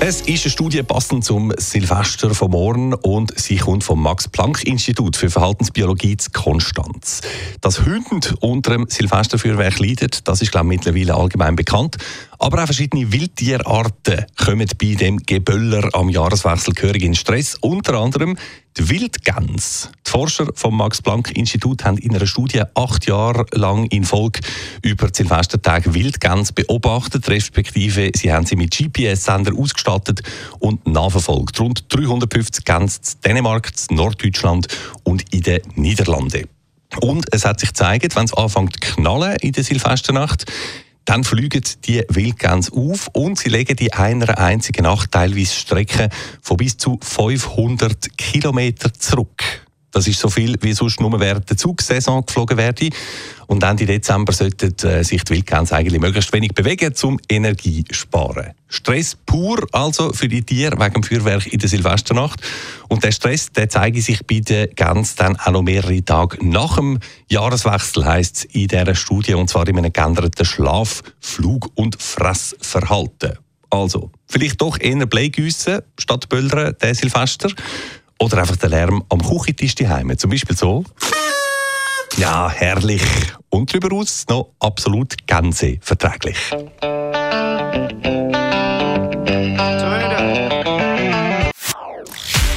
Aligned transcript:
es 0.00 0.20
ist 0.22 0.44
eine 0.44 0.50
Studie 0.50 0.82
passend 0.82 1.24
zum 1.24 1.52
Silvester 1.56 2.32
von 2.34 2.50
morgen 2.50 2.94
und 2.94 3.38
sie 3.38 3.56
kommt 3.56 3.82
vom 3.82 4.02
Max-Planck-Institut 4.02 5.16
für 5.16 5.28
Verhaltensbiologie 5.28 6.16
zu 6.16 6.30
Konstanz. 6.30 7.20
Dass 7.60 7.84
Hunde 7.84 8.34
unter 8.40 8.72
dem 8.72 8.86
Silvesterfeuerwerk 8.88 9.80
leiden, 9.80 10.10
das 10.24 10.40
ist 10.40 10.52
glaube 10.52 10.66
ich, 10.66 10.78
mittlerweile 10.78 11.14
allgemein 11.14 11.56
bekannt. 11.56 11.96
Aber 12.38 12.62
auch 12.62 12.66
verschiedene 12.66 13.10
Wildtierarten 13.12 14.26
kommen 14.36 14.68
bei 14.80 14.94
dem 14.94 15.18
Geböller 15.18 15.88
am 15.92 16.08
Jahreswechsel 16.08 16.74
gehörig 16.74 17.02
in 17.02 17.14
Stress. 17.14 17.56
Unter 17.60 17.94
anderem 17.94 18.38
die 18.78 18.88
Wildgänse. 18.88 19.88
Die 20.06 20.10
Forscher 20.10 20.46
vom 20.54 20.76
Max-Planck-Institut 20.76 21.84
haben 21.84 21.98
in 21.98 22.14
einer 22.14 22.26
Studie 22.26 22.62
acht 22.74 23.06
Jahre 23.06 23.46
lang 23.52 23.86
in 23.86 24.04
Folge 24.04 24.40
über 24.82 25.08
die 25.08 25.16
Silvestertage 25.16 25.94
Wildgänse 25.94 26.52
beobachtet, 26.52 27.28
respektive 27.28 28.10
sie 28.14 28.32
haben 28.32 28.46
sie 28.46 28.56
mit 28.56 28.76
GPS-Sender 28.76 29.52
ausgestattet 29.56 30.22
und 30.60 30.86
nachverfolgt. 30.86 31.58
Rund 31.60 31.84
350 31.88 32.64
Gänse 32.64 33.00
in 33.02 33.20
Dänemark, 33.22 33.72
in 33.90 33.96
Norddeutschland 33.96 34.68
und 35.02 35.24
in 35.32 35.42
den 35.42 35.60
Niederlanden. 35.74 36.46
Und 37.00 37.26
es 37.32 37.44
hat 37.44 37.60
sich 37.60 37.70
gezeigt, 37.70 38.16
wenn 38.16 38.24
es 38.24 38.34
anfängt 38.34 38.74
zu 38.74 38.94
knallen 38.94 39.36
in 39.40 39.52
der 39.52 39.64
Silvesternacht, 39.64 40.46
dann 41.08 41.24
fliegen 41.24 41.62
die 41.86 42.04
Wildgänse 42.10 42.70
auf 42.74 43.08
und 43.14 43.38
sie 43.38 43.48
legen 43.48 43.76
die 43.76 43.94
einer 43.94 44.36
einzigen 44.36 44.82
Nacht 44.82 45.12
teilweise 45.12 45.54
Strecken 45.54 46.10
von 46.42 46.58
bis 46.58 46.76
zu 46.76 46.98
500 47.00 48.18
Kilometer 48.18 48.92
zurück. 48.92 49.42
Das 49.90 50.06
ist 50.06 50.20
so 50.20 50.28
viel, 50.28 50.56
wie 50.60 50.74
sonst 50.74 51.00
nur 51.00 51.18
während 51.18 51.48
der 51.48 51.56
Zugsaison 51.56 52.24
geflogen 52.24 52.56
werde. 52.56 52.90
Und 53.46 53.62
Ende 53.62 53.86
Dezember 53.86 54.32
sollten 54.32 54.74
äh, 54.86 55.02
sich 55.02 55.24
die 55.24 55.34
Wildgänse 55.34 55.74
eigentlich 55.74 56.00
möglichst 56.00 56.32
wenig 56.34 56.52
bewegen, 56.52 56.92
um 57.02 57.18
Energie 57.28 57.84
zu 57.84 57.94
sparen. 57.94 58.52
Stress 58.68 59.16
pur 59.24 59.66
also 59.72 60.12
für 60.12 60.28
die 60.28 60.42
Tiere 60.42 60.78
wegen 60.78 60.92
dem 60.92 61.02
Feuerwerk 61.02 61.46
in 61.46 61.58
der 61.58 61.70
Silvesternacht. 61.70 62.42
Und 62.88 63.02
der 63.02 63.12
Stress, 63.12 63.50
der 63.50 63.70
zeige 63.70 64.02
sich 64.02 64.26
bei 64.26 64.40
den 64.40 64.68
Gänsen 64.74 65.14
dann 65.16 65.36
auch 65.36 65.52
noch 65.52 65.62
mehrere 65.62 66.04
Tage 66.04 66.36
nach 66.46 66.76
dem 66.76 66.98
Jahreswechsel, 67.30 68.04
heisst 68.04 68.36
es 68.36 68.44
in 68.44 68.68
dieser 68.68 68.94
Studie, 68.94 69.34
und 69.34 69.48
zwar 69.48 69.66
in 69.66 69.78
einem 69.78 69.92
geänderten 69.92 70.44
Schlaf-, 70.44 71.02
Flug- 71.18 71.70
und 71.74 72.00
Fressverhalten. 72.00 73.38
Also, 73.70 74.10
vielleicht 74.26 74.60
doch 74.60 74.78
eher 74.80 75.06
Bleigüssen 75.06 75.80
statt 75.98 76.28
Böllern, 76.28 76.74
der 76.80 76.94
Silvester. 76.94 77.50
Oder 78.20 78.38
einfach 78.38 78.56
der 78.56 78.68
Lärm 78.68 79.04
am 79.08 79.22
Küchentisch 79.22 79.74
daheim. 79.74 80.16
Zum 80.18 80.30
Beispiel 80.30 80.56
so. 80.56 80.84
Ja, 82.16 82.50
herrlich. 82.50 83.02
Und 83.48 83.72
darüber 83.72 83.96
aus 83.96 84.24
noch 84.28 84.50
absolut 84.58 85.14
gänseverträglich. 85.26 86.36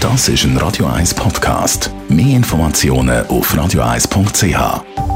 Das 0.00 0.28
ist 0.28 0.44
ein 0.44 0.56
Radio 0.58 0.86
1 0.86 1.14
Podcast. 1.14 1.90
Mehr 2.08 2.36
Informationen 2.36 3.26
auf 3.26 3.54
radio1.ch. 3.54 5.13